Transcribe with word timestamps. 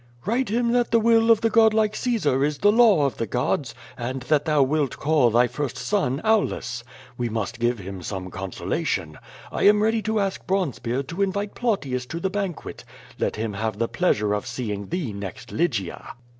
"Write 0.25 0.49
him 0.49 0.71
that 0.71 0.89
the 0.89 0.99
will 0.99 1.29
of 1.29 1.41
the 1.41 1.49
god 1.51 1.75
like 1.75 1.95
Caesar 1.95 2.43
is 2.43 2.57
the 2.57 2.71
law 2.71 3.05
of 3.05 3.17
the 3.17 3.27
gods, 3.27 3.75
and 3.95 4.23
that 4.23 4.45
thou 4.45 4.63
wilt 4.63 4.97
call 4.97 5.29
thy 5.29 5.45
first 5.45 5.77
son 5.77 6.19
Aulus. 6.23 6.83
Wo 7.19 7.27
must 7.29 7.59
give 7.59 7.77
him 7.77 8.01
some 8.01 8.31
consolation. 8.31 9.19
I 9.51 9.67
am 9.67 9.83
ready 9.83 10.01
to 10.01 10.19
ask 10.19 10.47
Bronze 10.47 10.79
beard 10.79 11.07
to 11.09 11.21
invite 11.21 11.53
Plautius 11.53 12.07
to 12.07 12.19
the 12.19 12.31
banquet. 12.31 12.83
Let 13.19 13.35
him 13.35 13.53
have 13.53 13.77
the 13.77 13.87
pleasure 13.87 14.33
of 14.33 14.47
seeing 14.47 14.87
thee 14.87 15.13
next 15.13 15.51
Lygia!' 15.51 16.13